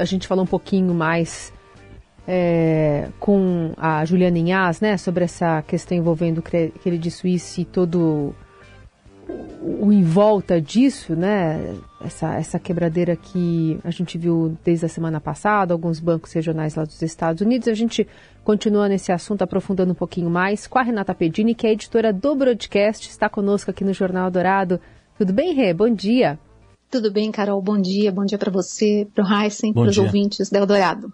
[0.00, 1.52] a gente falou um pouquinho mais
[2.26, 8.34] é, com a Juliana Inhas, né, sobre essa questão envolvendo Credit Suisse e todo
[9.62, 15.20] o em volta disso, né, essa, essa quebradeira que a gente viu desde a semana
[15.20, 17.68] passada, alguns bancos regionais lá dos Estados Unidos.
[17.68, 18.08] A gente
[18.42, 22.34] continua nesse assunto, aprofundando um pouquinho mais, com a Renata Pedini, que é editora do
[22.34, 24.80] broadcast, está conosco aqui no Jornal Dourado.
[25.16, 25.74] Tudo bem, Rê?
[25.74, 26.38] Bom dia.
[26.90, 27.62] Tudo bem, Carol.
[27.62, 28.10] Bom dia.
[28.10, 31.12] Bom dia para você, para o Heisen, para os ouvintes do Eldorado.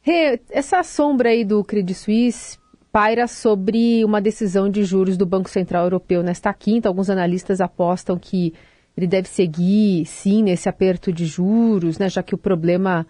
[0.00, 2.56] Rê, essa sombra aí do Credit Suisse
[2.92, 6.88] paira sobre uma decisão de juros do Banco Central Europeu nesta quinta.
[6.88, 8.54] Alguns analistas apostam que
[8.96, 13.04] ele deve seguir, sim, nesse aperto de juros, né, já que o problema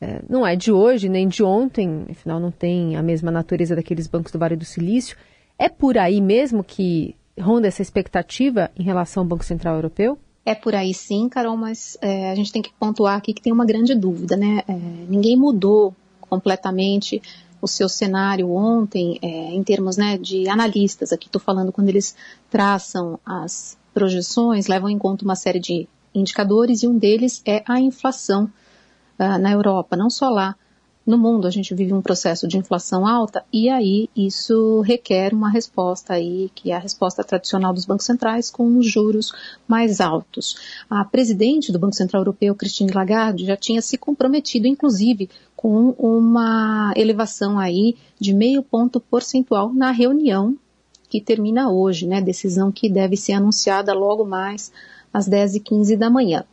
[0.00, 4.06] é, não é de hoje nem de ontem, afinal não tem a mesma natureza daqueles
[4.06, 5.16] bancos do Vale do Silício.
[5.58, 10.18] É por aí mesmo que ronda essa expectativa em relação ao Banco Central Europeu?
[10.48, 13.52] É por aí sim, Carol, mas é, a gente tem que pontuar aqui que tem
[13.52, 14.62] uma grande dúvida, né?
[14.66, 14.72] É,
[15.06, 17.20] ninguém mudou completamente
[17.60, 22.16] o seu cenário ontem, é, em termos né, de analistas, aqui estou falando quando eles
[22.48, 27.78] traçam as projeções, levam em conta uma série de indicadores e um deles é a
[27.78, 28.44] inflação
[29.18, 30.56] uh, na Europa, não só lá,
[31.08, 35.48] no mundo a gente vive um processo de inflação alta e aí isso requer uma
[35.48, 39.32] resposta aí, que é a resposta tradicional dos bancos centrais com os juros
[39.66, 40.54] mais altos.
[40.90, 46.92] A presidente do Banco Central Europeu, Christine Lagarde, já tinha se comprometido, inclusive, com uma
[46.94, 50.58] elevação aí de meio ponto percentual na reunião
[51.08, 52.20] que termina hoje, né?
[52.20, 54.70] Decisão que deve ser anunciada logo mais
[55.10, 56.44] às 10h15 da manhã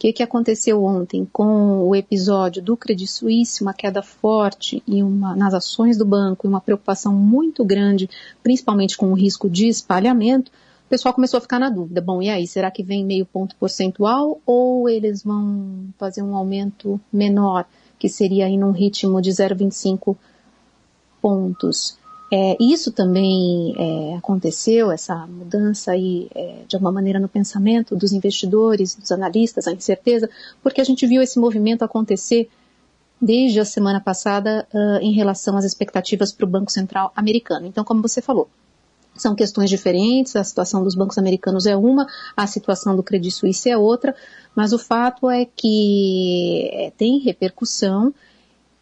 [0.00, 5.36] que, que aconteceu ontem com o episódio do Credit Suisse, uma queda forte e uma,
[5.36, 8.08] nas ações do banco e uma preocupação muito grande,
[8.42, 12.00] principalmente com o risco de espalhamento, o pessoal começou a ficar na dúvida.
[12.00, 16.98] Bom, e aí, será que vem meio ponto percentual ou eles vão fazer um aumento
[17.12, 17.66] menor,
[17.98, 20.16] que seria aí num ritmo de 0,25
[21.20, 21.99] pontos?
[22.32, 28.12] É, isso também é, aconteceu, essa mudança aí, é, de alguma maneira no pensamento dos
[28.12, 30.30] investidores, dos analistas, a incerteza,
[30.62, 32.48] porque a gente viu esse movimento acontecer
[33.20, 37.66] desde a semana passada uh, em relação às expectativas para o Banco Central americano.
[37.66, 38.48] Então, como você falou,
[39.14, 42.06] são questões diferentes, a situação dos bancos americanos é uma,
[42.36, 44.14] a situação do Credit Suisse é outra,
[44.54, 48.14] mas o fato é que é, tem repercussão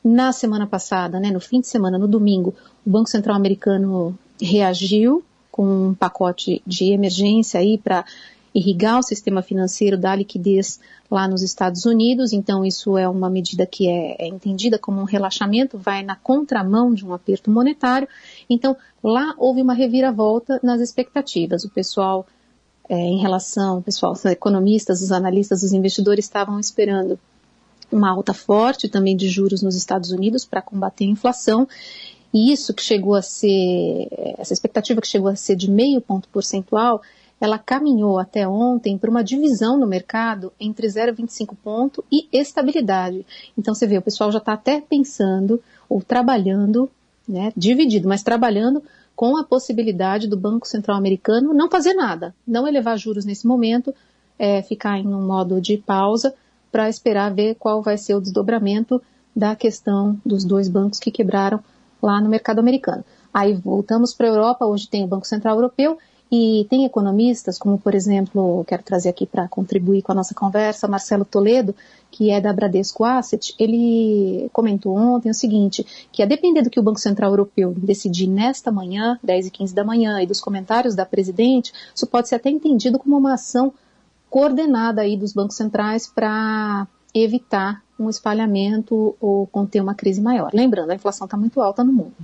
[0.04, 2.54] na semana passada, né, no fim de semana, no domingo,
[2.88, 5.22] o Banco Central Americano reagiu
[5.52, 8.02] com um pacote de emergência aí para
[8.54, 12.32] irrigar o sistema financeiro, dar liquidez lá nos Estados Unidos.
[12.32, 16.94] Então, isso é uma medida que é, é, entendida como um relaxamento, vai na contramão
[16.94, 18.08] de um aperto monetário.
[18.48, 18.74] Então,
[19.04, 21.64] lá houve uma reviravolta nas expectativas.
[21.64, 22.26] O pessoal,
[22.88, 27.18] é, em relação, o pessoal, os economistas, os analistas, os investidores estavam esperando
[27.92, 31.68] uma alta forte também de juros nos Estados Unidos para combater a inflação.
[32.32, 34.08] E isso que chegou a ser,
[34.38, 37.00] essa expectativa que chegou a ser de meio ponto percentual,
[37.40, 43.24] ela caminhou até ontem para uma divisão no mercado entre 0,25 ponto e estabilidade.
[43.56, 46.90] Então você vê, o pessoal já está até pensando ou trabalhando,
[47.26, 48.82] né, dividido, mas trabalhando
[49.14, 53.94] com a possibilidade do Banco Central Americano não fazer nada, não elevar juros nesse momento,
[54.38, 56.34] é, ficar em um modo de pausa
[56.70, 59.00] para esperar ver qual vai ser o desdobramento
[59.34, 61.62] da questão dos dois bancos que quebraram
[62.02, 63.04] lá no mercado americano.
[63.32, 65.98] Aí voltamos para a Europa, hoje tem o Banco Central Europeu
[66.30, 70.86] e tem economistas, como por exemplo, quero trazer aqui para contribuir com a nossa conversa,
[70.86, 71.74] Marcelo Toledo,
[72.10, 76.80] que é da Bradesco Asset, ele comentou ontem o seguinte, que a depender do que
[76.80, 80.94] o Banco Central Europeu decidir nesta manhã, 10 e 15 da manhã, e dos comentários
[80.94, 83.72] da presidente, isso pode ser até entendido como uma ação
[84.28, 90.50] coordenada aí dos bancos centrais para evitar um espalhamento ou conter uma crise maior.
[90.54, 92.14] Lembrando, a inflação está muito alta no mundo.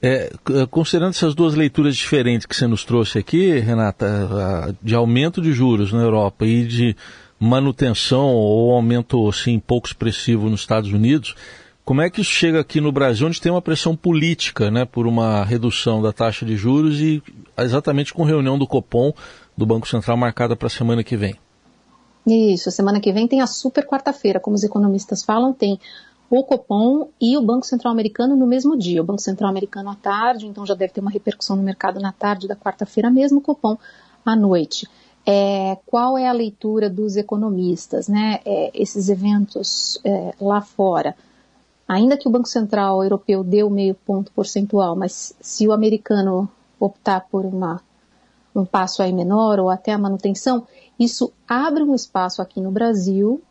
[0.00, 0.32] É,
[0.70, 5.92] considerando essas duas leituras diferentes que você nos trouxe aqui, Renata, de aumento de juros
[5.92, 6.96] na Europa e de
[7.38, 11.36] manutenção ou aumento assim, pouco expressivo nos Estados Unidos,
[11.84, 15.06] como é que isso chega aqui no Brasil, onde tem uma pressão política né, por
[15.06, 17.22] uma redução da taxa de juros e
[17.58, 19.12] exatamente com reunião do Copom
[19.56, 21.36] do Banco Central marcada para a semana que vem.
[22.26, 25.78] Isso, semana que vem tem a super quarta-feira, como os economistas falam, tem
[26.30, 29.02] o Copom e o Banco Central Americano no mesmo dia.
[29.02, 32.12] O Banco Central Americano à tarde, então já deve ter uma repercussão no mercado na
[32.12, 33.76] tarde da quarta-feira mesmo, o Copom
[34.24, 34.88] à noite.
[35.26, 38.40] É, qual é a leitura dos economistas, né?
[38.44, 41.14] É, esses eventos é, lá fora.
[41.86, 46.48] Ainda que o Banco Central Europeu deu meio ponto percentual, mas se o americano
[46.80, 47.80] optar por uma
[48.54, 50.66] um passo aí menor ou até a manutenção,
[50.98, 53.42] isso abre um espaço aqui no Brasil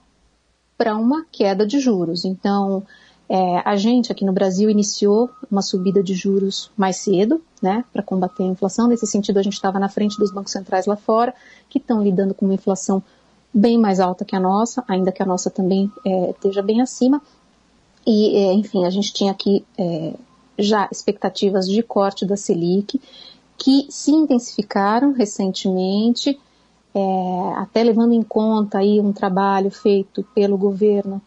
[0.77, 2.25] para uma queda de juros.
[2.25, 2.83] Então,
[3.30, 8.03] é, a gente aqui no Brasil iniciou uma subida de juros mais cedo, né, para
[8.03, 8.88] combater a inflação.
[8.88, 11.33] Nesse sentido, a gente estava na frente dos bancos centrais lá fora,
[11.69, 13.01] que estão lidando com uma inflação
[13.54, 17.21] bem mais alta que a nossa, ainda que a nossa também é, esteja bem acima.
[18.06, 20.13] E, é, enfim, a gente tinha aqui é,
[20.57, 23.00] já expectativas de corte da Selic,
[23.62, 26.40] que se intensificaram recentemente,
[26.96, 31.22] é, até levando em conta aí um trabalho feito pelo governo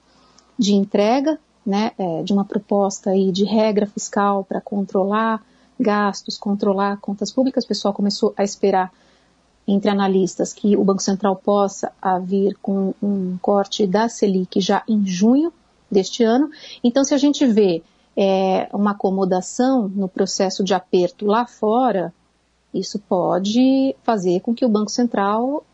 [0.59, 5.41] de entrega né, é, de uma proposta aí de regra fiscal para controlar
[5.79, 8.93] gastos, controlar contas públicas, o pessoal começou a esperar
[9.67, 11.93] entre analistas que o Banco Central possa
[12.25, 15.53] vir com um corte da Selic já em junho
[15.91, 16.51] deste ano.
[16.83, 17.83] Então, se a gente vê
[18.17, 22.13] é, uma acomodação no processo de aperto lá fora,
[22.75, 25.65] isso pode fazer com que o Banco Central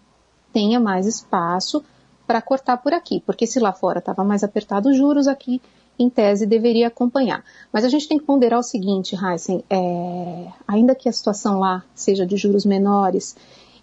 [0.53, 1.83] tenha mais espaço
[2.27, 5.61] para cortar por aqui, porque se lá fora estava mais apertado os juros, aqui
[5.99, 7.45] em tese, deveria acompanhar.
[7.73, 11.85] Mas a gente tem que ponderar o seguinte, Heisen, é, ainda que a situação lá
[11.95, 13.37] seja de juros menores,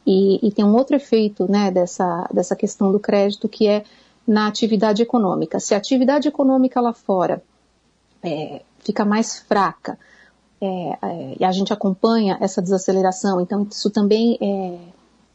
[0.06, 3.84] e, e tem um outro efeito né, dessa, dessa questão do crédito, que é
[4.26, 5.60] na atividade econômica.
[5.60, 7.44] Se a atividade econômica lá fora
[8.24, 10.00] é, fica mais fraca,
[10.62, 14.78] é, é, e a gente acompanha essa desaceleração, então isso também é,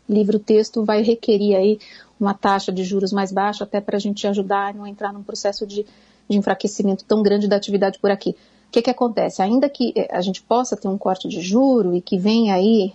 [0.08, 1.78] livro-texto vai requerir aí
[2.18, 5.22] uma taxa de juros mais baixa, até para a gente ajudar a não entrar num
[5.22, 5.84] processo de
[6.28, 8.30] de enfraquecimento tão grande da atividade por aqui.
[8.30, 9.42] O que, que acontece?
[9.42, 12.92] Ainda que eh, a gente possa ter um corte de juro e que venha aí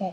[0.00, 0.12] é, é,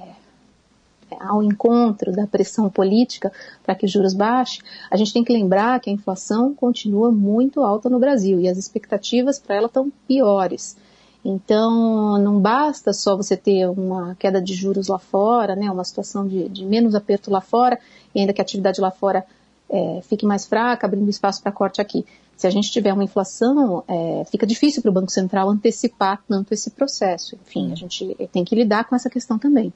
[1.20, 3.32] ao encontro da pressão política
[3.64, 7.62] para que os juros baixem, a gente tem que lembrar que a inflação continua muito
[7.62, 10.76] alta no Brasil e as expectativas para ela estão piores.
[11.24, 16.28] Então, não basta só você ter uma queda de juros lá fora, né, uma situação
[16.28, 17.80] de, de menos aperto lá fora,
[18.16, 19.26] e ainda que a atividade lá fora
[19.70, 22.06] é, fique mais fraca, abrindo espaço para corte aqui.
[22.38, 26.54] Se a gente tiver uma inflação, é, fica difícil para o Banco Central antecipar tanto
[26.54, 27.36] esse processo.
[27.48, 29.74] Enfim, a gente tem que lidar com essa questão também.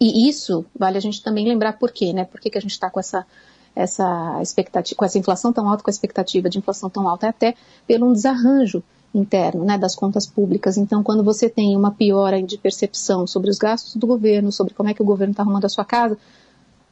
[0.00, 2.24] E isso vale a gente também lembrar por quê, né?
[2.24, 3.26] Por que, que a gente está com essa,
[3.74, 7.30] essa expectativa, com essa inflação tão alta, com a expectativa de inflação tão alta, é
[7.30, 7.54] até
[7.86, 8.82] pelo um desarranjo
[9.14, 10.76] interno, né, das contas públicas.
[10.76, 14.88] Então, quando você tem uma piora de percepção sobre os gastos do governo, sobre como
[14.88, 16.16] é que o governo está arrumando a sua casa,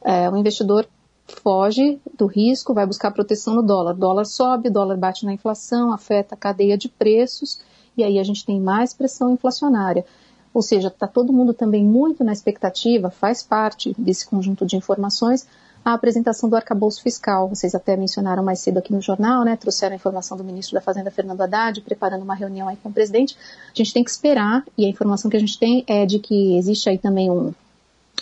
[0.03, 0.87] é, o investidor
[1.27, 3.95] foge do risco, vai buscar proteção no dólar.
[3.95, 7.59] O dólar sobe, o dólar bate na inflação, afeta a cadeia de preços
[7.97, 10.05] e aí a gente tem mais pressão inflacionária.
[10.53, 15.47] Ou seja, está todo mundo também muito na expectativa, faz parte desse conjunto de informações,
[15.83, 17.49] a apresentação do arcabouço fiscal.
[17.49, 19.55] Vocês até mencionaram mais cedo aqui no jornal, né?
[19.55, 22.93] Trouxeram a informação do ministro da Fazenda, Fernando Haddad, preparando uma reunião aí com o
[22.93, 23.35] presidente.
[23.73, 26.55] A gente tem que esperar, e a informação que a gente tem é de que
[26.55, 27.51] existe aí também um,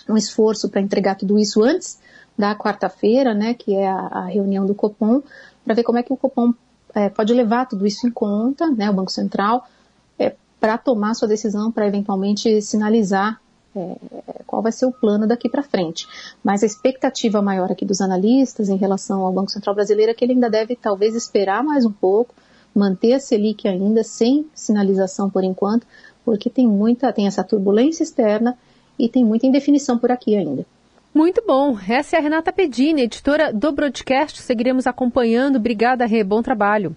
[0.08, 2.00] um esforço para entregar tudo isso antes
[2.38, 5.22] da quarta-feira, né, que é a, a, reunião do Copom,
[5.66, 6.54] para ver como é que o Copom
[6.96, 9.68] é, pode levar tudo isso em conta, né, o Banco Central,
[10.18, 13.42] é, para tomar sua decisão, para eventualmente sinalizar
[13.76, 13.96] é,
[14.46, 16.08] qual vai ser o plano daqui para frente.
[16.44, 20.26] Mas a expectativa maior aqui dos analistas em relação ao Banco Central brasileiro é que
[20.26, 22.34] ele ainda deve talvez esperar mais um pouco,
[22.74, 25.86] manter a Selic ainda sem sinalização por enquanto,
[26.26, 28.58] porque tem muita, tem essa turbulência externa
[28.98, 30.66] e tem muita indefinição por aqui ainda.
[31.14, 31.78] Muito bom.
[31.88, 34.42] Essa é a Renata Pedini, editora do Broadcast.
[34.42, 35.56] Seguiremos acompanhando.
[35.56, 36.24] Obrigada, Rê.
[36.24, 36.96] Bom trabalho.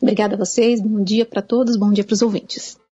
[0.00, 0.80] Obrigada a vocês.
[0.80, 1.76] Bom dia para todos.
[1.76, 2.78] Bom dia para os ouvintes.